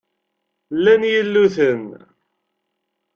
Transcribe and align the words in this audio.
Llan 0.75 1.03
yilluten. 1.11 1.83